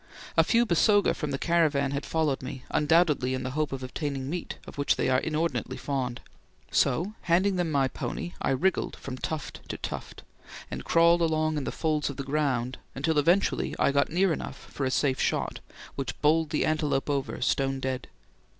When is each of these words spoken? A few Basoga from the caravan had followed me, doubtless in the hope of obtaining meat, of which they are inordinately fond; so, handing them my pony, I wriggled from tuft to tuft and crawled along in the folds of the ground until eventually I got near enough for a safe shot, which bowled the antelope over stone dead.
A 0.35 0.43
few 0.43 0.65
Basoga 0.65 1.13
from 1.13 1.29
the 1.29 1.37
caravan 1.37 1.91
had 1.91 2.07
followed 2.07 2.41
me, 2.41 2.63
doubtless 2.87 3.23
in 3.23 3.43
the 3.43 3.51
hope 3.51 3.71
of 3.71 3.83
obtaining 3.83 4.27
meat, 4.31 4.57
of 4.65 4.79
which 4.79 4.95
they 4.95 5.09
are 5.09 5.19
inordinately 5.19 5.77
fond; 5.77 6.21
so, 6.71 7.13
handing 7.29 7.55
them 7.55 7.69
my 7.69 7.87
pony, 7.87 8.33
I 8.41 8.49
wriggled 8.49 8.95
from 8.95 9.19
tuft 9.19 9.59
to 9.69 9.77
tuft 9.77 10.23
and 10.71 10.83
crawled 10.83 11.21
along 11.21 11.55
in 11.57 11.65
the 11.65 11.71
folds 11.71 12.09
of 12.09 12.17
the 12.17 12.23
ground 12.23 12.79
until 12.95 13.19
eventually 13.19 13.75
I 13.77 13.91
got 13.91 14.09
near 14.09 14.33
enough 14.33 14.57
for 14.71 14.87
a 14.87 14.89
safe 14.89 15.21
shot, 15.21 15.59
which 15.93 16.19
bowled 16.23 16.49
the 16.49 16.65
antelope 16.65 17.07
over 17.07 17.39
stone 17.39 17.79
dead. 17.79 18.07